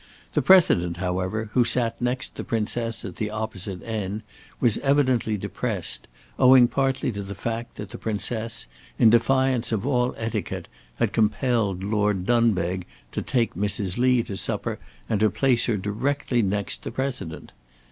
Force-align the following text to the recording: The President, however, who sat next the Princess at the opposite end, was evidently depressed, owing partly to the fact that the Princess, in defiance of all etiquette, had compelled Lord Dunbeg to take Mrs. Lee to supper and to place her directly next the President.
The 0.33 0.41
President, 0.41 0.97
however, 0.97 1.51
who 1.53 1.63
sat 1.63 2.01
next 2.01 2.33
the 2.33 2.43
Princess 2.43 3.05
at 3.05 3.17
the 3.17 3.29
opposite 3.29 3.83
end, 3.83 4.23
was 4.59 4.79
evidently 4.79 5.37
depressed, 5.37 6.07
owing 6.39 6.67
partly 6.67 7.11
to 7.11 7.21
the 7.21 7.35
fact 7.35 7.75
that 7.75 7.89
the 7.89 7.99
Princess, 7.99 8.65
in 8.97 9.11
defiance 9.11 9.71
of 9.71 9.85
all 9.85 10.15
etiquette, 10.17 10.67
had 10.95 11.13
compelled 11.13 11.83
Lord 11.83 12.25
Dunbeg 12.25 12.87
to 13.11 13.21
take 13.21 13.53
Mrs. 13.53 13.99
Lee 13.99 14.23
to 14.23 14.35
supper 14.37 14.79
and 15.07 15.19
to 15.19 15.29
place 15.29 15.65
her 15.65 15.77
directly 15.77 16.41
next 16.41 16.81
the 16.81 16.89
President. 16.89 17.51